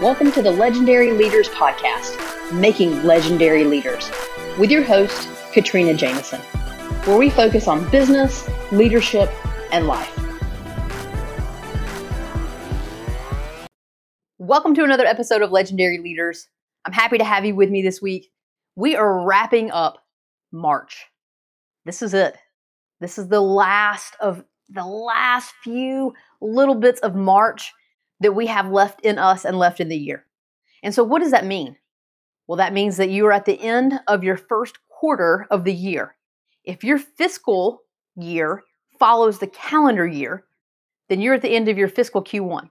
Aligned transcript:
Welcome 0.00 0.30
to 0.30 0.42
the 0.42 0.52
Legendary 0.52 1.10
Leaders 1.10 1.48
Podcast, 1.48 2.52
Making 2.52 3.02
Legendary 3.02 3.64
Leaders, 3.64 4.08
with 4.56 4.70
your 4.70 4.84
host, 4.84 5.28
Katrina 5.52 5.92
Jameson, 5.92 6.40
where 7.04 7.18
we 7.18 7.28
focus 7.30 7.66
on 7.66 7.90
business, 7.90 8.48
leadership, 8.70 9.28
and 9.72 9.88
life. 9.88 10.16
Welcome 14.38 14.72
to 14.76 14.84
another 14.84 15.04
episode 15.04 15.42
of 15.42 15.50
Legendary 15.50 15.98
Leaders. 15.98 16.46
I'm 16.84 16.92
happy 16.92 17.18
to 17.18 17.24
have 17.24 17.44
you 17.44 17.56
with 17.56 17.68
me 17.68 17.82
this 17.82 18.00
week. 18.00 18.30
We 18.76 18.94
are 18.94 19.26
wrapping 19.26 19.72
up 19.72 20.04
March. 20.52 21.06
This 21.86 22.02
is 22.02 22.14
it. 22.14 22.36
This 23.00 23.18
is 23.18 23.26
the 23.26 23.40
last 23.40 24.14
of 24.20 24.44
the 24.68 24.86
last 24.86 25.52
few 25.64 26.14
little 26.40 26.76
bits 26.76 27.00
of 27.00 27.16
March 27.16 27.72
that 28.20 28.34
we 28.34 28.46
have 28.46 28.70
left 28.70 29.00
in 29.02 29.18
us 29.18 29.44
and 29.44 29.58
left 29.58 29.80
in 29.80 29.88
the 29.88 29.96
year. 29.96 30.24
And 30.82 30.94
so, 30.94 31.04
what 31.04 31.20
does 31.20 31.30
that 31.32 31.46
mean? 31.46 31.76
Well, 32.46 32.56
that 32.56 32.72
means 32.72 32.96
that 32.96 33.10
you 33.10 33.26
are 33.26 33.32
at 33.32 33.44
the 33.44 33.60
end 33.60 34.00
of 34.06 34.24
your 34.24 34.36
first 34.36 34.78
quarter 34.88 35.46
of 35.50 35.64
the 35.64 35.74
year. 35.74 36.16
If 36.64 36.82
your 36.82 36.98
fiscal 36.98 37.82
year 38.16 38.62
follows 38.98 39.38
the 39.38 39.46
calendar 39.46 40.06
year, 40.06 40.44
then 41.08 41.20
you're 41.20 41.34
at 41.34 41.42
the 41.42 41.54
end 41.54 41.68
of 41.68 41.78
your 41.78 41.88
fiscal 41.88 42.22
Q1. 42.22 42.68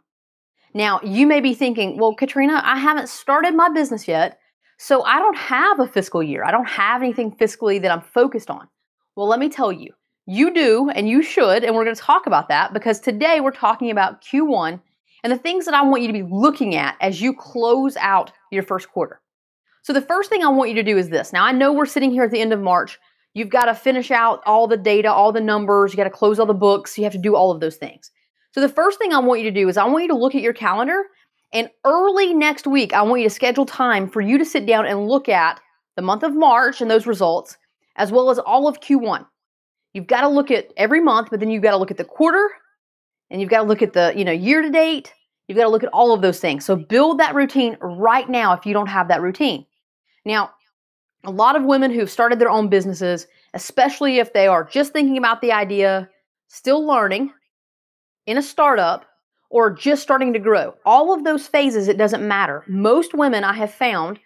Now, 0.73 0.99
you 1.03 1.25
may 1.25 1.41
be 1.41 1.53
thinking, 1.53 1.97
well, 1.97 2.13
Katrina, 2.13 2.61
I 2.63 2.77
haven't 2.77 3.09
started 3.09 3.55
my 3.55 3.69
business 3.69 4.07
yet, 4.07 4.39
so 4.77 5.03
I 5.03 5.19
don't 5.19 5.37
have 5.37 5.79
a 5.79 5.87
fiscal 5.87 6.21
year. 6.21 6.43
I 6.43 6.51
don't 6.51 6.67
have 6.67 7.01
anything 7.01 7.31
fiscally 7.31 7.81
that 7.81 7.91
I'm 7.91 8.01
focused 8.01 8.51
on. 8.51 8.67
Well, 9.15 9.27
let 9.27 9.39
me 9.39 9.49
tell 9.49 9.71
you, 9.71 9.93
you 10.27 10.53
do 10.53 10.89
and 10.93 11.09
you 11.09 11.23
should, 11.23 11.63
and 11.63 11.73
we're 11.75 11.83
going 11.83 11.95
to 11.95 12.01
talk 12.01 12.27
about 12.27 12.49
that 12.49 12.73
because 12.73 12.99
today 12.99 13.39
we're 13.39 13.51
talking 13.51 13.89
about 13.89 14.21
Q1 14.21 14.79
and 15.23 15.31
the 15.31 15.37
things 15.37 15.65
that 15.65 15.73
I 15.73 15.81
want 15.81 16.01
you 16.01 16.07
to 16.07 16.13
be 16.13 16.23
looking 16.23 16.75
at 16.75 16.95
as 17.01 17.21
you 17.21 17.33
close 17.33 17.97
out 17.97 18.31
your 18.51 18.63
first 18.63 18.89
quarter. 18.89 19.21
So, 19.83 19.93
the 19.93 20.01
first 20.01 20.29
thing 20.29 20.43
I 20.43 20.49
want 20.49 20.69
you 20.69 20.75
to 20.75 20.83
do 20.83 20.97
is 20.97 21.09
this. 21.09 21.31
Now, 21.31 21.45
I 21.45 21.51
know 21.51 21.71
we're 21.71 21.85
sitting 21.85 22.11
here 22.11 22.23
at 22.23 22.31
the 22.31 22.41
end 22.41 22.53
of 22.53 22.59
March. 22.59 22.99
You've 23.33 23.49
got 23.49 23.65
to 23.65 23.75
finish 23.75 24.11
out 24.11 24.41
all 24.45 24.67
the 24.67 24.77
data, 24.77 25.11
all 25.11 25.31
the 25.31 25.41
numbers, 25.41 25.93
you 25.93 25.97
got 25.97 26.05
to 26.05 26.09
close 26.09 26.39
all 26.39 26.45
the 26.45 26.53
books, 26.53 26.97
you 26.97 27.03
have 27.03 27.13
to 27.13 27.19
do 27.19 27.35
all 27.35 27.51
of 27.51 27.59
those 27.59 27.77
things. 27.77 28.11
So, 28.51 28.61
the 28.61 28.69
first 28.69 28.99
thing 28.99 29.13
I 29.13 29.19
want 29.19 29.41
you 29.41 29.49
to 29.49 29.59
do 29.59 29.69
is 29.69 29.77
I 29.77 29.85
want 29.85 30.03
you 30.03 30.09
to 30.09 30.17
look 30.17 30.35
at 30.35 30.41
your 30.41 30.53
calendar, 30.53 31.03
and 31.53 31.69
early 31.85 32.33
next 32.33 32.67
week, 32.67 32.93
I 32.93 33.01
want 33.03 33.21
you 33.21 33.29
to 33.29 33.33
schedule 33.33 33.65
time 33.65 34.09
for 34.09 34.21
you 34.21 34.37
to 34.37 34.45
sit 34.45 34.65
down 34.65 34.85
and 34.85 35.07
look 35.07 35.29
at 35.29 35.59
the 35.95 36.01
month 36.01 36.23
of 36.23 36.35
March 36.35 36.81
and 36.81 36.91
those 36.91 37.07
results, 37.07 37.57
as 37.95 38.11
well 38.11 38.29
as 38.29 38.39
all 38.39 38.67
of 38.67 38.81
Q1. 38.81 39.25
You've 39.93 40.07
got 40.07 40.21
to 40.21 40.27
look 40.27 40.51
at 40.51 40.71
every 40.75 41.01
month, 41.01 41.29
but 41.31 41.39
then 41.39 41.49
you've 41.49 41.63
got 41.63 41.71
to 41.71 41.77
look 41.77 41.91
at 41.91 41.97
the 41.97 42.03
quarter, 42.03 42.49
and 43.29 43.41
you've 43.41 43.49
got 43.49 43.61
to 43.61 43.67
look 43.67 43.81
at 43.81 43.93
the, 43.93 44.13
you 44.15 44.25
know, 44.25 44.31
year 44.31 44.61
to 44.61 44.69
date. 44.69 45.13
You've 45.47 45.57
got 45.57 45.63
to 45.63 45.69
look 45.69 45.83
at 45.83 45.93
all 45.93 46.13
of 46.13 46.21
those 46.21 46.39
things. 46.39 46.65
So 46.65 46.75
build 46.75 47.19
that 47.19 47.35
routine 47.35 47.77
right 47.81 48.27
now 48.29 48.53
if 48.53 48.65
you 48.65 48.73
don't 48.73 48.87
have 48.87 49.07
that 49.07 49.21
routine. 49.21 49.65
Now, 50.25 50.51
a 51.23 51.31
lot 51.31 51.55
of 51.55 51.63
women 51.63 51.91
who've 51.91 52.09
started 52.09 52.39
their 52.39 52.49
own 52.49 52.69
businesses, 52.69 53.27
especially 53.53 54.19
if 54.19 54.33
they 54.33 54.47
are 54.47 54.63
just 54.63 54.93
thinking 54.93 55.17
about 55.17 55.41
the 55.41 55.51
idea, 55.51 56.09
still 56.47 56.85
learning 56.85 57.31
in 58.25 58.37
a 58.37 58.41
startup, 58.41 59.05
or 59.49 59.71
just 59.71 60.03
starting 60.03 60.33
to 60.33 60.39
grow, 60.39 60.75
all 60.85 61.13
of 61.13 61.23
those 61.23 61.47
phases, 61.47 61.87
it 61.87 61.97
doesn't 61.97 62.27
matter. 62.27 62.65
Most 62.67 63.13
women 63.13 63.45
I 63.45 63.53
have 63.53 63.73
found 63.73 64.19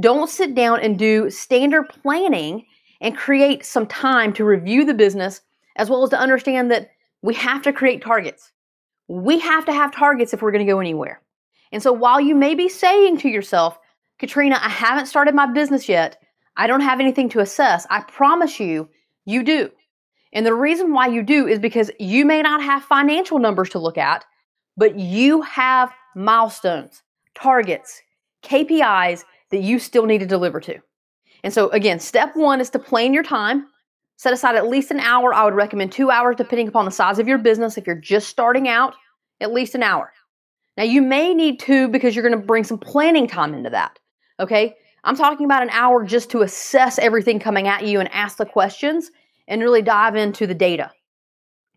don't 0.00 0.30
sit 0.30 0.54
down 0.54 0.80
and 0.80 0.98
do 0.98 1.30
standard 1.30 1.88
planning 1.88 2.64
and 3.00 3.16
create 3.16 3.64
some 3.64 3.86
time 3.86 4.32
to 4.34 4.44
review 4.44 4.84
the 4.84 4.94
business 4.94 5.40
as 5.76 5.90
well 5.90 6.04
as 6.04 6.10
to 6.10 6.18
understand 6.18 6.70
that 6.70 6.90
we 7.22 7.34
have 7.34 7.62
to 7.62 7.72
create 7.72 8.02
targets. 8.02 8.52
We 9.08 9.38
have 9.38 9.64
to 9.66 9.72
have 9.72 9.94
targets 9.94 10.34
if 10.34 10.42
we're 10.42 10.52
going 10.52 10.66
to 10.66 10.72
go 10.72 10.80
anywhere. 10.80 11.22
And 11.72 11.82
so 11.82 11.92
while 11.92 12.20
you 12.20 12.34
may 12.34 12.54
be 12.54 12.68
saying 12.68 13.18
to 13.18 13.28
yourself, 13.28 13.78
Katrina, 14.18 14.58
I 14.60 14.68
haven't 14.68 15.06
started 15.06 15.34
my 15.34 15.46
business 15.46 15.88
yet, 15.88 16.20
I 16.56 16.66
don't 16.66 16.80
have 16.80 17.00
anything 17.00 17.28
to 17.30 17.40
assess, 17.40 17.86
I 17.88 18.00
promise 18.00 18.58
you, 18.58 18.88
you 19.24 19.42
do. 19.44 19.70
And 20.32 20.44
the 20.44 20.54
reason 20.54 20.92
why 20.92 21.06
you 21.06 21.22
do 21.22 21.46
is 21.46 21.58
because 21.58 21.90
you 21.98 22.24
may 22.24 22.42
not 22.42 22.62
have 22.62 22.82
financial 22.84 23.38
numbers 23.38 23.70
to 23.70 23.78
look 23.78 23.96
at, 23.96 24.24
but 24.76 24.98
you 24.98 25.42
have 25.42 25.92
milestones, 26.14 27.02
targets, 27.34 28.02
KPIs 28.42 29.24
that 29.50 29.62
you 29.62 29.78
still 29.78 30.06
need 30.06 30.18
to 30.18 30.26
deliver 30.26 30.60
to. 30.60 30.78
And 31.44 31.52
so, 31.52 31.70
again, 31.70 32.00
step 32.00 32.34
one 32.34 32.60
is 32.60 32.70
to 32.70 32.78
plan 32.78 33.14
your 33.14 33.22
time. 33.22 33.66
Set 34.18 34.32
aside 34.32 34.56
at 34.56 34.68
least 34.68 34.90
an 34.90 34.98
hour. 34.98 35.32
I 35.32 35.44
would 35.44 35.54
recommend 35.54 35.92
two 35.92 36.10
hours, 36.10 36.34
depending 36.36 36.66
upon 36.66 36.84
the 36.84 36.90
size 36.90 37.20
of 37.20 37.28
your 37.28 37.38
business. 37.38 37.78
If 37.78 37.86
you're 37.86 37.94
just 37.94 38.28
starting 38.28 38.66
out, 38.66 38.94
at 39.40 39.52
least 39.52 39.76
an 39.76 39.84
hour. 39.84 40.12
Now, 40.76 40.82
you 40.82 41.02
may 41.02 41.32
need 41.34 41.60
two 41.60 41.86
because 41.86 42.14
you're 42.16 42.28
going 42.28 42.38
to 42.38 42.46
bring 42.46 42.64
some 42.64 42.78
planning 42.78 43.28
time 43.28 43.54
into 43.54 43.70
that. 43.70 43.96
Okay? 44.40 44.74
I'm 45.04 45.16
talking 45.16 45.44
about 45.44 45.62
an 45.62 45.70
hour 45.70 46.04
just 46.04 46.30
to 46.30 46.42
assess 46.42 46.98
everything 46.98 47.38
coming 47.38 47.68
at 47.68 47.86
you 47.86 48.00
and 48.00 48.12
ask 48.12 48.38
the 48.38 48.44
questions 48.44 49.12
and 49.46 49.62
really 49.62 49.82
dive 49.82 50.16
into 50.16 50.48
the 50.48 50.54
data. 50.54 50.90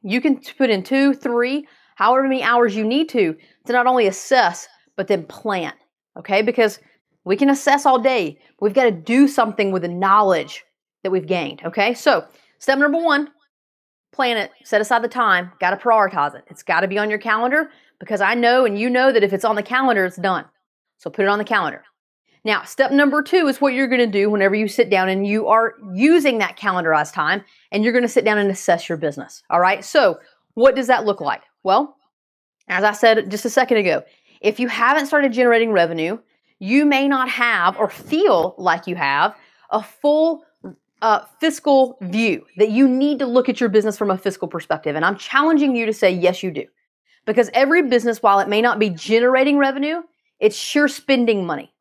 You 0.02 0.20
can 0.20 0.42
put 0.58 0.72
in 0.72 0.82
two, 0.82 1.14
three, 1.14 1.68
however 1.96 2.24
many 2.24 2.42
hours 2.42 2.76
you 2.76 2.84
need 2.84 3.08
to 3.10 3.36
to 3.68 3.72
not 3.72 3.86
only 3.86 4.08
assess, 4.08 4.68
but 4.98 5.08
then 5.08 5.26
plan. 5.26 5.74
Okay? 6.18 6.42
Because 6.42 6.80
we 7.24 7.38
can 7.38 7.52
assess 7.52 7.86
all 7.86 8.00
day. 8.00 8.40
We've 8.60 8.74
got 8.74 8.86
to 8.86 8.92
do 8.92 9.28
something 9.28 9.72
with 9.72 9.84
the 9.84 9.90
knowledge 9.90 10.64
that 11.04 11.12
we've 11.12 11.28
gained. 11.28 11.62
Okay, 11.66 11.94
so 11.94 12.26
step 12.60 12.78
number 12.78 12.98
one 12.98 13.30
plan 14.12 14.38
it, 14.38 14.52
set 14.64 14.82
aside 14.82 15.02
the 15.02 15.08
time, 15.08 15.52
got 15.60 15.72
to 15.72 15.78
prioritize 15.78 16.36
it. 16.36 16.44
It's 16.48 16.64
got 16.64 16.82
to 16.82 16.88
be 16.88 16.98
on 16.98 17.10
your 17.10 17.20
calendar 17.20 17.72
because 18.00 18.22
I 18.22 18.34
know 18.34 18.66
and 18.66 18.78
you 18.78 18.90
know 18.90 19.12
that 19.12 19.24
if 19.24 19.34
it's 19.34 19.46
on 19.46 19.56
the 19.56 19.64
calendar, 19.64 20.06
it's 20.06 20.18
done. 20.18 20.46
So 20.98 21.10
put 21.10 21.24
it 21.24 21.30
on 21.30 21.38
the 21.38 21.46
calendar. 21.46 21.84
Now, 22.44 22.64
step 22.64 22.92
number 22.92 23.22
two 23.22 23.48
is 23.48 23.62
what 23.62 23.74
you're 23.74 23.88
going 23.88 24.02
to 24.02 24.08
do 24.08 24.30
whenever 24.30 24.56
you 24.56 24.68
sit 24.68 24.90
down 24.90 25.10
and 25.10 25.26
you 25.26 25.48
are 25.48 25.76
using 25.94 26.40
that 26.40 26.58
calendarized 26.58 27.14
time 27.14 27.44
and 27.72 27.84
you're 27.84 27.94
going 27.94 28.04
to 28.04 28.10
sit 28.10 28.26
down 28.26 28.40
and 28.40 28.50
assess 28.50 28.90
your 28.90 28.98
business. 28.98 29.44
All 29.50 29.60
right, 29.60 29.86
so 29.86 30.20
what 30.56 30.76
does 30.76 30.88
that 30.88 31.06
look 31.06 31.22
like? 31.22 31.44
Well, 31.64 31.96
as 32.68 32.84
I 32.84 32.94
said 32.94 33.30
just 33.30 33.46
a 33.46 33.50
second 33.50 33.78
ago, 33.78 34.04
if 34.42 34.60
you 34.60 34.68
haven't 34.68 35.06
started 35.06 35.34
generating 35.34 35.72
revenue, 35.72 36.18
you 36.58 36.86
may 36.86 37.08
not 37.08 37.30
have 37.30 37.78
or 37.78 37.90
feel 37.90 38.56
like 38.58 38.88
you 38.88 38.96
have 38.96 39.36
a 39.70 39.84
full 39.84 40.44
uh, 41.02 41.26
fiscal 41.40 41.98
view 42.02 42.46
that 42.58 42.70
you 42.70 42.88
need 42.88 43.20
to 43.20 43.26
look 43.26 43.50
at 43.50 43.60
your 43.60 43.70
business 43.70 43.98
from 43.98 44.12
a 44.12 44.18
fiscal 44.18 44.48
perspective. 44.48 44.96
And 44.96 45.04
I'm 45.04 45.18
challenging 45.18 45.76
you 45.76 45.86
to 45.86 45.94
say, 45.94 46.12
yes, 46.12 46.44
you 46.44 46.52
do. 46.52 46.66
Because 47.26 47.50
every 47.54 47.84
business, 47.84 48.22
while 48.22 48.40
it 48.40 48.50
may 48.50 48.62
not 48.62 48.80
be 48.80 48.90
generating 48.90 49.58
revenue, 49.58 50.02
it's 50.40 50.56
sure 50.56 50.88
spending 50.88 51.46
money. 51.46 51.74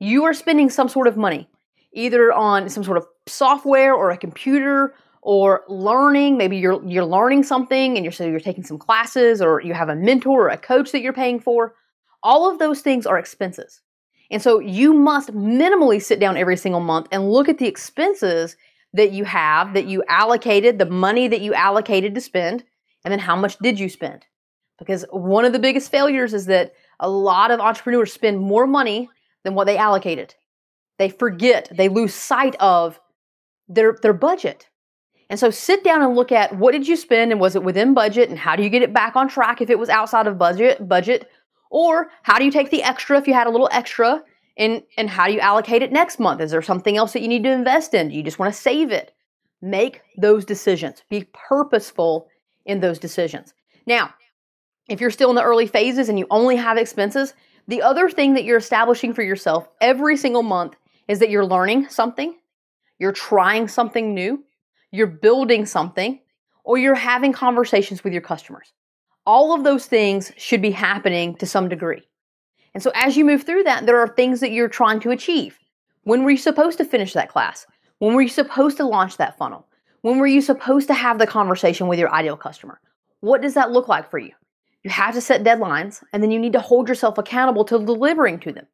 You 0.00 0.24
are 0.24 0.34
spending 0.34 0.68
some 0.68 0.88
sort 0.88 1.06
of 1.06 1.16
money, 1.16 1.48
either 1.92 2.32
on 2.32 2.68
some 2.68 2.84
sort 2.84 2.98
of 2.98 3.06
software 3.26 3.94
or 3.94 4.10
a 4.10 4.18
computer 4.18 4.94
or 5.22 5.64
learning. 5.68 6.36
Maybe 6.36 6.58
you're 6.58 6.84
you're 6.86 7.06
learning 7.06 7.42
something 7.42 7.96
and 7.96 8.04
you're 8.04 8.12
so 8.12 8.26
you're 8.26 8.38
taking 8.38 8.64
some 8.64 8.78
classes 8.78 9.40
or 9.40 9.62
you 9.62 9.72
have 9.72 9.88
a 9.88 9.96
mentor 9.96 10.46
or 10.46 10.48
a 10.48 10.58
coach 10.58 10.92
that 10.92 11.00
you're 11.00 11.14
paying 11.14 11.40
for. 11.40 11.74
All 12.22 12.50
of 12.50 12.58
those 12.58 12.82
things 12.82 13.06
are 13.06 13.18
expenses. 13.18 13.80
And 14.30 14.42
so 14.42 14.58
you 14.58 14.92
must 14.92 15.32
minimally 15.32 16.02
sit 16.02 16.18
down 16.18 16.36
every 16.36 16.56
single 16.56 16.80
month 16.80 17.06
and 17.12 17.30
look 17.30 17.48
at 17.48 17.58
the 17.58 17.66
expenses 17.66 18.56
that 18.92 19.12
you 19.12 19.24
have, 19.24 19.74
that 19.74 19.86
you 19.86 20.02
allocated, 20.08 20.78
the 20.78 20.86
money 20.86 21.28
that 21.28 21.40
you 21.40 21.54
allocated 21.54 22.14
to 22.14 22.20
spend, 22.20 22.64
and 23.04 23.12
then 23.12 23.18
how 23.18 23.36
much 23.36 23.58
did 23.58 23.78
you 23.78 23.88
spend? 23.88 24.26
Because 24.78 25.04
one 25.10 25.44
of 25.44 25.52
the 25.52 25.58
biggest 25.58 25.90
failures 25.90 26.34
is 26.34 26.46
that 26.46 26.72
a 26.98 27.08
lot 27.08 27.50
of 27.50 27.60
entrepreneurs 27.60 28.12
spend 28.12 28.40
more 28.40 28.66
money 28.66 29.08
than 29.44 29.54
what 29.54 29.66
they 29.66 29.76
allocated. 29.76 30.34
They 30.98 31.08
forget, 31.08 31.70
they 31.72 31.88
lose 31.88 32.14
sight 32.14 32.56
of 32.58 32.98
their, 33.68 33.96
their 34.02 34.12
budget. 34.12 34.68
And 35.28 35.38
so 35.38 35.50
sit 35.50 35.82
down 35.82 36.02
and 36.02 36.14
look 36.14 36.32
at 36.32 36.56
what 36.56 36.72
did 36.72 36.86
you 36.86 36.96
spend 36.96 37.32
and 37.32 37.40
was 37.40 37.56
it 37.56 37.62
within 37.62 37.94
budget 37.94 38.28
and 38.28 38.38
how 38.38 38.56
do 38.56 38.62
you 38.62 38.70
get 38.70 38.82
it 38.82 38.92
back 38.92 39.16
on 39.16 39.28
track 39.28 39.60
if 39.60 39.70
it 39.70 39.78
was 39.78 39.88
outside 39.88 40.26
of 40.26 40.38
budget 40.38 40.88
budget 40.88 41.28
or 41.70 42.10
how 42.22 42.38
do 42.38 42.44
you 42.44 42.50
take 42.50 42.70
the 42.70 42.82
extra 42.82 43.18
if 43.18 43.26
you 43.26 43.34
had 43.34 43.46
a 43.46 43.50
little 43.50 43.68
extra 43.72 44.22
and, 44.56 44.82
and 44.96 45.10
how 45.10 45.26
do 45.26 45.32
you 45.32 45.40
allocate 45.40 45.82
it 45.82 45.92
next 45.92 46.18
month? 46.18 46.40
Is 46.40 46.50
there 46.50 46.62
something 46.62 46.96
else 46.96 47.12
that 47.12 47.22
you 47.22 47.28
need 47.28 47.42
to 47.44 47.52
invest 47.52 47.94
in? 47.94 48.08
Do 48.08 48.14
you 48.14 48.22
just 48.22 48.38
want 48.38 48.52
to 48.52 48.60
save 48.60 48.90
it? 48.90 49.12
Make 49.60 50.02
those 50.16 50.44
decisions. 50.44 51.02
Be 51.08 51.28
purposeful 51.32 52.28
in 52.64 52.80
those 52.80 52.98
decisions. 52.98 53.54
Now, 53.86 54.14
if 54.88 55.00
you're 55.00 55.10
still 55.10 55.30
in 55.30 55.36
the 55.36 55.42
early 55.42 55.66
phases 55.66 56.08
and 56.08 56.18
you 56.18 56.26
only 56.30 56.56
have 56.56 56.78
expenses, 56.78 57.34
the 57.68 57.82
other 57.82 58.08
thing 58.08 58.34
that 58.34 58.44
you're 58.44 58.58
establishing 58.58 59.12
for 59.12 59.22
yourself 59.22 59.68
every 59.80 60.16
single 60.16 60.42
month 60.42 60.76
is 61.08 61.18
that 61.18 61.30
you're 61.30 61.44
learning 61.44 61.88
something, 61.88 62.36
you're 62.98 63.12
trying 63.12 63.68
something 63.68 64.14
new, 64.14 64.44
you're 64.92 65.06
building 65.06 65.66
something, 65.66 66.20
or 66.64 66.78
you're 66.78 66.94
having 66.94 67.32
conversations 67.32 68.04
with 68.04 68.12
your 68.12 68.22
customers 68.22 68.72
all 69.26 69.54
of 69.54 69.64
those 69.64 69.86
things 69.86 70.32
should 70.36 70.62
be 70.62 70.70
happening 70.70 71.34
to 71.36 71.46
some 71.46 71.68
degree. 71.68 72.02
And 72.74 72.82
so 72.82 72.92
as 72.94 73.16
you 73.16 73.24
move 73.24 73.42
through 73.42 73.64
that, 73.64 73.86
there 73.86 73.98
are 73.98 74.08
things 74.08 74.40
that 74.40 74.52
you're 74.52 74.68
trying 74.68 75.00
to 75.00 75.10
achieve. 75.10 75.58
When 76.04 76.22
were 76.22 76.30
you 76.30 76.36
supposed 76.36 76.78
to 76.78 76.84
finish 76.84 77.14
that 77.14 77.28
class? 77.28 77.66
When 77.98 78.14
were 78.14 78.22
you 78.22 78.28
supposed 78.28 78.76
to 78.76 78.86
launch 78.86 79.16
that 79.16 79.36
funnel? 79.38 79.66
When 80.02 80.18
were 80.18 80.26
you 80.26 80.40
supposed 80.40 80.86
to 80.88 80.94
have 80.94 81.18
the 81.18 81.26
conversation 81.26 81.88
with 81.88 81.98
your 81.98 82.12
ideal 82.12 82.36
customer? 82.36 82.80
What 83.20 83.42
does 83.42 83.54
that 83.54 83.72
look 83.72 83.88
like 83.88 84.10
for 84.10 84.18
you? 84.18 84.32
You 84.84 84.90
have 84.90 85.14
to 85.14 85.20
set 85.20 85.42
deadlines 85.42 86.02
and 86.12 86.22
then 86.22 86.30
you 86.30 86.38
need 86.38 86.52
to 86.52 86.60
hold 86.60 86.88
yourself 86.88 87.18
accountable 87.18 87.64
to 87.64 87.84
delivering 87.84 88.38
to 88.40 88.52
them. 88.52 88.66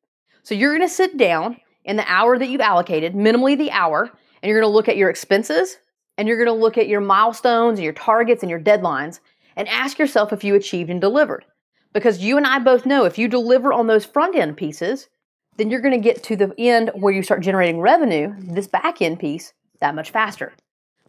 So 0.43 0.55
you're 0.55 0.77
going 0.77 0.87
to 0.87 0.95
sit 0.95 1.17
down 1.17 1.57
in 1.85 1.97
the 1.97 2.05
hour 2.07 2.39
that 2.39 2.49
you've 2.49 2.61
allocated, 2.61 3.15
minimally 3.15 3.57
the 3.57 3.71
hour, 3.71 4.11
and 4.43 4.51
you're 4.51 4.61
going 4.61 4.71
to 4.71 4.75
look 4.75 4.89
at 4.89 4.97
your 4.97 5.09
expenses 5.09 5.79
and 6.19 6.29
you're 6.29 6.37
going 6.37 6.55
to 6.55 6.61
look 6.61 6.77
at 6.77 6.89
your 6.89 7.01
milestones 7.01 7.79
and 7.79 7.85
your 7.85 7.95
targets 7.95 8.43
and 8.43 8.51
your 8.51 8.61
deadlines 8.61 9.21
and 9.57 9.69
ask 9.69 9.99
yourself 9.99 10.33
if 10.33 10.45
you 10.45 10.55
achieved 10.55 10.91
and 10.91 11.01
delivered. 11.01 11.45
Because 11.93 12.21
you 12.21 12.37
and 12.37 12.47
I 12.47 12.59
both 12.59 12.87
know 12.87 13.05
if 13.05 13.19
you 13.19 13.29
deliver 13.29 13.73
on 13.73 13.87
those 13.87 14.05
front 14.05 14.35
end 14.35 14.57
pieces, 14.57 15.09
then 15.57 15.71
you're 15.71 15.81
going 15.81 15.95
to 15.95 15.99
get 15.99 16.23
to 16.25 16.37
the 16.37 16.55
end 16.59 16.91
where 16.95 17.13
you 17.13 17.23
start 17.23 17.43
generating 17.43 17.81
revenue, 17.81 18.35
this 18.39 18.67
back 18.67 19.03
end 19.03 19.21
piece, 19.21 19.53
that 19.81 19.95
much 19.95 20.11
faster. 20.11 20.53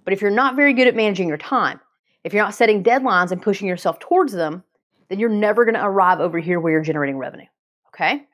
But 0.03 0.13
if 0.13 0.21
you're 0.21 0.31
not 0.31 0.55
very 0.55 0.73
good 0.73 0.87
at 0.87 0.95
managing 0.95 1.27
your 1.29 1.37
time, 1.37 1.79
if 2.23 2.33
you're 2.33 2.43
not 2.43 2.55
setting 2.55 2.83
deadlines 2.83 3.31
and 3.31 3.41
pushing 3.41 3.67
yourself 3.67 3.99
towards 3.99 4.33
them, 4.33 4.63
then 5.09 5.19
you're 5.19 5.29
never 5.29 5.65
going 5.65 5.75
to 5.75 5.85
arrive 5.85 6.19
over 6.19 6.39
here 6.39 6.59
where 6.59 6.71
you're 6.71 6.81
generating 6.81 7.17
revenue. 7.17 7.45
Okay? 7.89 8.25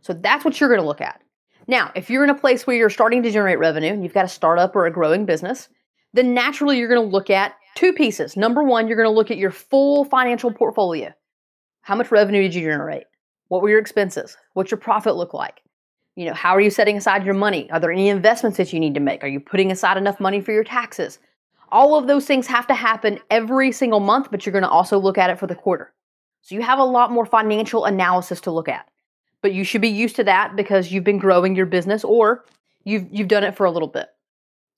So 0.00 0.12
that's 0.14 0.44
what 0.44 0.58
you're 0.58 0.68
going 0.68 0.80
to 0.80 0.86
look 0.86 1.00
at. 1.00 1.20
Now, 1.66 1.92
if 1.94 2.08
you're 2.08 2.24
in 2.24 2.30
a 2.30 2.34
place 2.34 2.66
where 2.66 2.76
you're 2.76 2.90
starting 2.90 3.22
to 3.22 3.30
generate 3.30 3.58
revenue 3.58 3.92
and 3.92 4.02
you've 4.02 4.14
got 4.14 4.24
a 4.24 4.28
startup 4.28 4.74
or 4.74 4.86
a 4.86 4.92
growing 4.92 5.26
business, 5.26 5.68
then 6.12 6.34
naturally 6.34 6.78
you're 6.78 6.88
going 6.88 7.02
to 7.02 7.16
look 7.16 7.30
at 7.30 7.54
two 7.74 7.92
pieces. 7.92 8.36
Number 8.36 8.62
one, 8.62 8.86
you're 8.86 8.96
going 8.96 9.08
to 9.08 9.14
look 9.14 9.30
at 9.30 9.38
your 9.38 9.50
full 9.50 10.04
financial 10.04 10.52
portfolio. 10.52 11.12
How 11.82 11.94
much 11.94 12.10
revenue 12.10 12.42
did 12.42 12.54
you 12.54 12.62
generate? 12.62 13.04
What 13.48 13.62
were 13.62 13.70
your 13.70 13.78
expenses? 13.78 14.36
What's 14.54 14.70
your 14.70 14.78
profit 14.78 15.16
look 15.16 15.34
like? 15.34 15.62
You 16.16 16.26
know, 16.26 16.34
how 16.34 16.54
are 16.54 16.60
you 16.60 16.70
setting 16.70 16.96
aside 16.96 17.24
your 17.24 17.34
money? 17.34 17.70
Are 17.70 17.80
there 17.80 17.92
any 17.92 18.08
investments 18.08 18.58
that 18.58 18.72
you 18.72 18.80
need 18.80 18.94
to 18.94 19.00
make? 19.00 19.24
Are 19.24 19.28
you 19.28 19.40
putting 19.40 19.70
aside 19.70 19.96
enough 19.96 20.20
money 20.20 20.40
for 20.40 20.52
your 20.52 20.64
taxes? 20.64 21.18
All 21.72 21.96
of 21.96 22.06
those 22.06 22.26
things 22.26 22.46
have 22.48 22.66
to 22.66 22.74
happen 22.74 23.20
every 23.30 23.72
single 23.72 24.00
month, 24.00 24.30
but 24.30 24.44
you're 24.44 24.52
going 24.52 24.62
to 24.62 24.68
also 24.68 24.98
look 24.98 25.18
at 25.18 25.30
it 25.30 25.38
for 25.38 25.46
the 25.46 25.54
quarter. 25.54 25.92
So 26.42 26.54
you 26.54 26.62
have 26.62 26.78
a 26.78 26.84
lot 26.84 27.12
more 27.12 27.26
financial 27.26 27.84
analysis 27.84 28.40
to 28.42 28.50
look 28.50 28.68
at. 28.68 28.88
But 29.42 29.52
you 29.52 29.64
should 29.64 29.80
be 29.80 29.88
used 29.88 30.16
to 30.16 30.24
that 30.24 30.56
because 30.56 30.92
you've 30.92 31.04
been 31.04 31.18
growing 31.18 31.56
your 31.56 31.66
business 31.66 32.04
or 32.04 32.44
you've 32.84 33.06
you've 33.10 33.28
done 33.28 33.44
it 33.44 33.56
for 33.56 33.64
a 33.64 33.70
little 33.70 33.88
bit. 33.88 34.08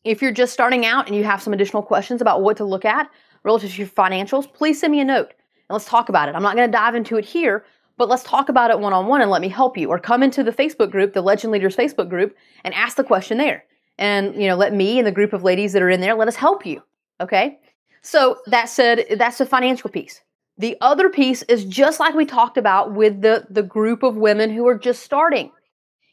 If 0.04 0.20
you're 0.20 0.32
just 0.32 0.52
starting 0.52 0.84
out 0.84 1.06
and 1.06 1.16
you 1.16 1.25
have 1.25 1.43
some 1.43 1.52
additional 1.52 1.82
questions 1.82 2.20
about 2.20 2.43
what 2.43 2.56
to 2.56 2.64
look 2.64 2.84
at 2.84 3.08
relative 3.44 3.70
to 3.72 3.78
your 3.78 3.88
financials, 3.88 4.52
please 4.52 4.81
send 4.81 4.93
me 4.93 5.00
a 5.00 5.04
note 5.04 5.28
and 5.28 5.70
let's 5.70 5.84
talk 5.84 6.08
about 6.08 6.28
it. 6.28 6.34
I'm 6.34 6.43
not 6.43 6.56
going 6.56 6.69
to 6.69 6.72
dive 6.72 6.94
into 6.94 7.16
it 7.16 7.25
here, 7.25 7.64
but 7.96 8.08
let's 8.08 8.25
talk 8.25 8.49
about 8.49 8.70
it 8.70 8.81
one 8.81 8.93
on 8.93 9.06
one 9.06 9.20
and 9.20 9.31
let 9.31 9.43
me 9.43 9.49
help 9.49 9.76
you. 9.76 9.88
Or 9.88 9.99
come 9.99 10.22
into 10.22 10.43
the 10.43 10.52
Facebook 10.52 10.90
group, 10.90 11.12
the 11.12 11.22
Legend 11.22 11.52
Leaders 11.52 11.76
Facebook 11.76 12.08
group, 12.08 12.34
and 12.64 12.75
ask 12.75 12.96
the 12.96 13.04
question 13.04 13.38
there. 13.38 13.64
And 13.99 14.34
you 14.34 14.49
know, 14.49 14.56
let 14.56 14.75
me 14.75 14.99
and 14.99 15.06
the 15.06 15.12
group 15.12 15.32
of 15.32 15.44
ladies 15.44 15.72
that 15.72 15.82
are 15.82 15.90
in 15.90 16.00
there 16.00 16.14
let 16.14 16.28
us 16.28 16.37
help 16.37 16.66
you. 16.66 16.82
Okay. 17.20 17.58
So 18.02 18.38
that 18.46 18.69
said, 18.69 19.06
that's 19.16 19.38
the 19.38 19.46
financial 19.46 19.88
piece. 19.88 20.20
The 20.58 20.76
other 20.81 21.08
piece 21.08 21.43
is 21.44 21.64
just 21.64 22.00
like 22.00 22.14
we 22.14 22.26
talked 22.26 22.58
about 22.58 22.93
with 22.93 23.22
the, 23.22 23.46
the 23.49 23.62
group 23.62 24.02
of 24.02 24.16
women 24.16 24.50
who 24.50 24.66
are 24.66 24.76
just 24.76 25.02
starting. 25.02 25.50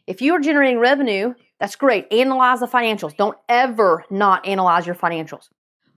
If 0.08 0.22
you 0.22 0.34
are 0.34 0.40
generating 0.40 0.80
revenue 0.80 1.34
that's 1.60 1.76
great. 1.76 2.12
Analyze 2.12 2.62
the 2.62 2.68
financials. 2.68 3.16
Don't 3.16 3.38
ever 3.50 4.06
not 4.10 4.46
analyze 4.48 4.86
your 4.86 4.96
financials. 4.96 5.50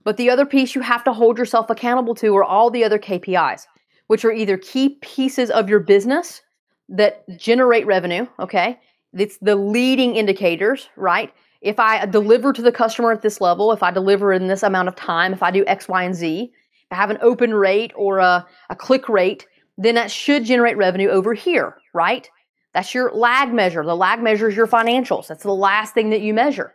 But 0.03 0.17
the 0.17 0.29
other 0.29 0.45
piece 0.45 0.75
you 0.75 0.81
have 0.81 1.03
to 1.05 1.13
hold 1.13 1.37
yourself 1.37 1.69
accountable 1.69 2.15
to 2.15 2.35
are 2.35 2.43
all 2.43 2.69
the 2.69 2.83
other 2.83 2.99
KPIs, 2.99 3.65
which 4.07 4.25
are 4.25 4.31
either 4.31 4.57
key 4.57 4.97
pieces 5.01 5.49
of 5.49 5.69
your 5.69 5.79
business 5.79 6.41
that 6.89 7.23
generate 7.37 7.85
revenue, 7.85 8.27
okay? 8.39 8.79
It's 9.13 9.37
the 9.37 9.55
leading 9.55 10.15
indicators, 10.15 10.89
right? 10.97 11.33
If 11.61 11.79
I 11.79 12.05
deliver 12.05 12.51
to 12.51 12.61
the 12.61 12.71
customer 12.71 13.13
at 13.13 13.21
this 13.21 13.39
level, 13.39 13.71
if 13.71 13.81
I 13.81 13.91
deliver 13.91 14.33
in 14.33 14.47
this 14.47 14.63
amount 14.63 14.89
of 14.89 14.95
time, 14.97 15.31
if 15.31 15.41
I 15.41 15.51
do 15.51 15.63
X, 15.65 15.87
Y, 15.87 16.03
and 16.03 16.13
Z, 16.13 16.51
if 16.51 16.87
I 16.91 16.95
have 16.95 17.09
an 17.09 17.19
open 17.21 17.53
rate 17.53 17.93
or 17.95 18.19
a, 18.19 18.45
a 18.69 18.75
click 18.75 19.07
rate, 19.07 19.47
then 19.77 19.95
that 19.95 20.11
should 20.11 20.43
generate 20.43 20.75
revenue 20.75 21.07
over 21.07 21.33
here, 21.33 21.77
right? 21.93 22.29
That's 22.73 22.93
your 22.93 23.11
lag 23.11 23.53
measure. 23.53 23.83
The 23.83 23.95
lag 23.95 24.21
measures 24.21 24.55
your 24.55 24.67
financials. 24.67 25.27
That's 25.27 25.43
the 25.43 25.53
last 25.53 25.93
thing 25.93 26.09
that 26.09 26.21
you 26.21 26.33
measure. 26.33 26.73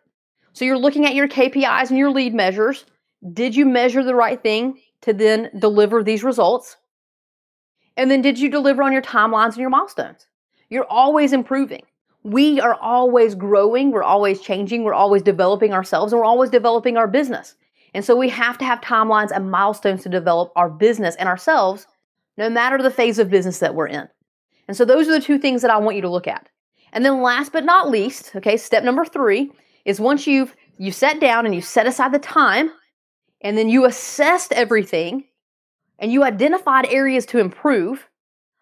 So 0.53 0.65
you're 0.65 0.79
looking 0.79 1.07
at 1.07 1.15
your 1.15 1.29
KPIs 1.29 1.91
and 1.91 1.99
your 1.99 2.11
lead 2.11 2.35
measures. 2.35 2.85
Did 3.33 3.55
you 3.55 3.67
measure 3.67 4.05
the 4.05 4.15
right 4.15 4.41
thing 4.41 4.81
to 5.03 5.13
then 5.13 5.51
deliver 5.59 6.03
these 6.03 6.23
results? 6.23 6.77
And 7.97 8.11
then 8.11 8.23
did 8.23 8.39
you 8.39 8.49
deliver 8.49 8.83
on 8.83 8.93
your 8.93 9.03
timelines 9.03 9.49
and 9.49 9.59
your 9.59 9.71
milestones? 9.71 10.27
You're 10.71 10.87
always 10.89 11.33
improving. 11.33 11.83
We 12.23 12.61
are 12.61 12.75
always 12.75 13.35
growing, 13.35 13.91
we're 13.91 14.03
always 14.03 14.41
changing, 14.41 14.85
we're 14.85 14.93
always 14.93 15.23
developing 15.23 15.73
ourselves, 15.73 16.13
and 16.13 16.21
we're 16.21 16.27
always 16.27 16.51
developing 16.51 16.97
our 16.97 17.07
business. 17.09 17.55
And 17.95 18.05
so 18.05 18.15
we 18.15 18.29
have 18.29 18.59
to 18.59 18.65
have 18.65 18.81
timelines 18.81 19.31
and 19.31 19.51
milestones 19.51 20.03
to 20.03 20.09
develop 20.09 20.53
our 20.55 20.69
business 20.69 21.17
and 21.17 21.29
ourselves, 21.29 21.87
no 22.37 22.51
matter 22.51 22.83
the 22.83 22.91
phase 22.91 23.19
of 23.19 23.31
business 23.31 23.61
that 23.61 23.75
we're 23.75 23.87
in. 23.87 24.09
And 24.69 24.77
so 24.77 24.85
those 24.85 25.09
are 25.09 25.13
the 25.13 25.21
two 25.21 25.39
things 25.39 25.63
that 25.63 25.71
I 25.71 25.79
want 25.79 25.97
you 25.97 26.03
to 26.03 26.11
look 26.11 26.29
at. 26.29 26.49
And 26.93 27.05
then 27.05 27.23
last 27.23 27.53
but 27.53 27.65
not 27.65 27.91
least, 27.91 28.37
okay, 28.37 28.57
step 28.57 28.85
number 28.85 29.05
three 29.05 29.51
is 29.85 30.01
once 30.01 30.27
you've 30.27 30.55
you 30.79 30.93
sat 30.93 31.21
down 31.21 31.45
and 31.45 31.55
you 31.55 31.61
set 31.61 31.87
aside 31.87 32.13
the 32.13 32.19
time 32.21 32.71
and 33.41 33.59
then 33.59 33.69
you 33.69 33.85
assessed 33.85 34.53
everything 34.53 35.25
and 35.99 36.13
you 36.13 36.23
identified 36.23 36.87
areas 36.87 37.27
to 37.27 37.39
improve, 37.39 38.09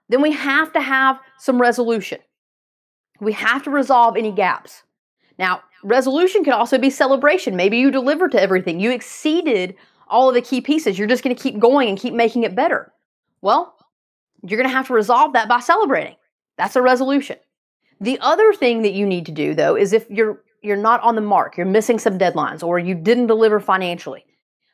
then 0.08 0.22
we 0.22 0.32
have 0.32 0.72
to 0.72 0.80
have 0.80 1.18
some 1.38 1.60
resolution. 1.60 2.18
We 3.20 3.32
have 3.32 3.62
to 3.64 3.70
resolve 3.70 4.16
any 4.16 4.32
gaps. 4.32 4.82
Now, 5.38 5.62
resolution 5.82 6.44
can 6.44 6.54
also 6.54 6.78
be 6.78 6.88
celebration. 6.88 7.56
Maybe 7.56 7.76
you 7.76 7.90
delivered 7.90 8.32
to 8.32 8.40
everything. 8.40 8.80
You 8.80 8.90
exceeded 8.90 9.76
all 10.08 10.28
of 10.28 10.34
the 10.34 10.40
key 10.40 10.60
pieces. 10.60 10.98
You're 10.98 11.08
just 11.08 11.22
going 11.22 11.36
to 11.36 11.42
keep 11.42 11.58
going 11.58 11.88
and 11.88 11.98
keep 11.98 12.14
making 12.14 12.44
it 12.44 12.54
better. 12.54 12.92
Well, 13.42 13.75
you're 14.42 14.58
going 14.58 14.68
to 14.68 14.76
have 14.76 14.88
to 14.88 14.94
resolve 14.94 15.32
that 15.34 15.48
by 15.48 15.60
celebrating. 15.60 16.16
That's 16.56 16.76
a 16.76 16.82
resolution. 16.82 17.36
The 18.00 18.18
other 18.20 18.52
thing 18.52 18.82
that 18.82 18.92
you 18.92 19.06
need 19.06 19.26
to 19.26 19.32
do 19.32 19.54
though 19.54 19.76
is 19.76 19.92
if 19.92 20.08
you're 20.10 20.42
you're 20.62 20.76
not 20.76 21.00
on 21.02 21.14
the 21.14 21.20
mark, 21.20 21.56
you're 21.56 21.66
missing 21.66 21.98
some 21.98 22.18
deadlines 22.18 22.62
or 22.62 22.78
you 22.78 22.94
didn't 22.94 23.28
deliver 23.28 23.60
financially, 23.60 24.24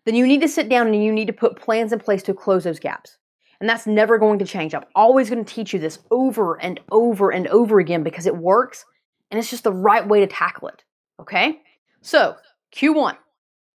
then 0.04 0.14
you 0.14 0.26
need 0.26 0.40
to 0.40 0.48
sit 0.48 0.68
down 0.68 0.86
and 0.86 1.04
you 1.04 1.12
need 1.12 1.26
to 1.26 1.32
put 1.32 1.56
plans 1.56 1.92
in 1.92 1.98
place 1.98 2.22
to 2.22 2.34
close 2.34 2.64
those 2.64 2.80
gaps. 2.80 3.18
And 3.60 3.68
that's 3.68 3.86
never 3.86 4.18
going 4.18 4.38
to 4.38 4.44
change. 4.44 4.74
I'm 4.74 4.84
always 4.94 5.30
going 5.30 5.44
to 5.44 5.54
teach 5.54 5.72
you 5.72 5.78
this 5.78 5.98
over 6.10 6.60
and 6.60 6.80
over 6.90 7.30
and 7.30 7.46
over 7.48 7.78
again 7.78 8.02
because 8.02 8.26
it 8.26 8.36
works 8.36 8.84
and 9.30 9.38
it's 9.38 9.50
just 9.50 9.64
the 9.64 9.72
right 9.72 10.06
way 10.06 10.20
to 10.20 10.26
tackle 10.26 10.68
it. 10.68 10.82
Okay? 11.20 11.60
So, 12.00 12.36
Q1, 12.74 13.16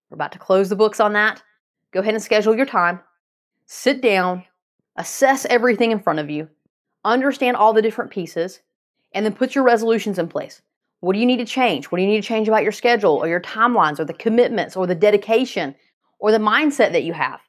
we're 0.10 0.16
about 0.16 0.34
to 0.34 0.40
close 0.40 0.70
the 0.70 0.76
books 0.76 1.00
on 1.00 1.14
that. 1.14 1.42
Go 1.92 2.02
ahead 2.02 2.14
and 2.14 2.24
schedule 2.24 2.56
your 2.56 2.66
time. 2.66 3.00
Sit 3.66 4.02
down, 4.02 4.44
assess 4.98 5.46
everything 5.46 5.92
in 5.92 6.00
front 6.00 6.20
of 6.20 6.30
you, 6.30 6.50
understand 7.06 7.56
all 7.56 7.74
the 7.74 7.82
different 7.82 8.12
pieces, 8.12 8.62
and 9.14 9.26
then 9.26 9.34
put 9.34 9.56
your 9.56 9.64
resolutions 9.64 10.20
in 10.20 10.28
place. 10.28 10.62
What 11.00 11.14
do 11.14 11.20
you 11.20 11.26
need 11.26 11.38
to 11.38 11.46
change? 11.46 11.86
What 11.86 11.98
do 11.98 12.04
you 12.04 12.10
need 12.10 12.22
to 12.22 12.28
change 12.28 12.48
about 12.48 12.64
your 12.64 12.72
schedule 12.72 13.14
or 13.14 13.28
your 13.28 13.40
timelines 13.40 14.00
or 14.00 14.06
the 14.06 14.14
commitments 14.14 14.76
or 14.76 14.88
the 14.88 14.96
dedication 14.96 15.76
or 16.20 16.32
the 16.32 16.40
mindset 16.40 16.92
that 16.92 17.04
you 17.04 17.14
have? 17.14 17.40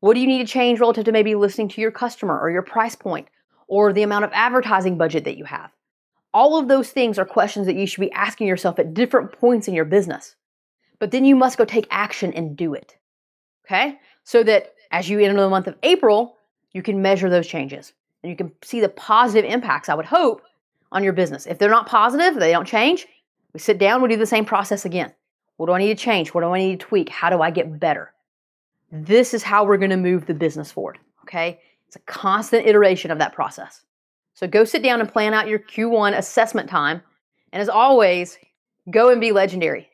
What 0.00 0.14
do 0.14 0.20
you 0.20 0.26
need 0.26 0.46
to 0.46 0.52
change 0.52 0.80
relative 0.80 1.04
to 1.04 1.12
maybe 1.12 1.34
listening 1.34 1.68
to 1.68 1.80
your 1.80 1.90
customer 1.90 2.38
or 2.38 2.50
your 2.50 2.62
price 2.62 2.94
point 2.94 3.28
or 3.68 3.92
the 3.92 4.02
amount 4.02 4.24
of 4.24 4.30
advertising 4.32 4.98
budget 4.98 5.24
that 5.24 5.38
you 5.38 5.44
have? 5.44 5.70
All 6.34 6.58
of 6.58 6.68
those 6.68 6.90
things 6.90 7.18
are 7.18 7.24
questions 7.24 7.66
that 7.66 7.76
you 7.76 7.86
should 7.86 8.00
be 8.00 8.12
asking 8.12 8.46
yourself 8.46 8.78
at 8.78 8.94
different 8.94 9.32
points 9.32 9.66
in 9.68 9.74
your 9.74 9.84
business. 9.84 10.34
But 10.98 11.10
then 11.12 11.24
you 11.24 11.36
must 11.36 11.58
go 11.58 11.64
take 11.64 11.86
action 11.90 12.32
and 12.32 12.56
do 12.56 12.74
it. 12.74 12.96
Okay? 13.64 13.98
So 14.24 14.42
that 14.42 14.74
as 14.90 15.08
you 15.08 15.20
enter 15.20 15.40
the 15.40 15.48
month 15.48 15.68
of 15.68 15.76
April, 15.82 16.36
you 16.72 16.82
can 16.82 17.02
measure 17.02 17.30
those 17.30 17.46
changes 17.46 17.92
and 18.22 18.30
you 18.30 18.36
can 18.36 18.52
see 18.62 18.80
the 18.80 18.88
positive 18.88 19.50
impacts, 19.50 19.88
I 19.88 19.94
would 19.94 20.06
hope, 20.06 20.42
on 20.92 21.04
your 21.04 21.12
business. 21.12 21.46
If 21.46 21.58
they're 21.58 21.70
not 21.70 21.86
positive, 21.86 22.34
they 22.34 22.52
don't 22.52 22.66
change, 22.66 23.06
we 23.52 23.60
sit 23.60 23.78
down, 23.78 24.02
we 24.02 24.08
do 24.08 24.16
the 24.16 24.26
same 24.26 24.44
process 24.44 24.84
again. 24.84 25.12
What 25.56 25.66
do 25.66 25.72
I 25.72 25.78
need 25.78 25.96
to 25.96 26.02
change? 26.02 26.34
What 26.34 26.42
do 26.42 26.48
I 26.48 26.58
need 26.58 26.80
to 26.80 26.86
tweak? 26.86 27.08
How 27.08 27.30
do 27.30 27.42
I 27.42 27.50
get 27.50 27.80
better? 27.80 28.12
This 28.92 29.34
is 29.34 29.42
how 29.42 29.64
we're 29.64 29.76
going 29.76 29.90
to 29.90 29.96
move 29.96 30.26
the 30.26 30.34
business 30.34 30.70
forward. 30.70 30.98
Okay? 31.22 31.60
It's 31.86 31.96
a 31.96 32.00
constant 32.00 32.66
iteration 32.66 33.10
of 33.10 33.18
that 33.18 33.32
process. 33.32 33.82
So 34.34 34.46
go 34.46 34.64
sit 34.64 34.82
down 34.82 35.00
and 35.00 35.10
plan 35.10 35.34
out 35.34 35.48
your 35.48 35.58
Q1 35.58 36.16
assessment 36.16 36.70
time. 36.70 37.02
And 37.52 37.60
as 37.60 37.68
always, 37.68 38.38
go 38.90 39.10
and 39.10 39.20
be 39.20 39.32
legendary. 39.32 39.88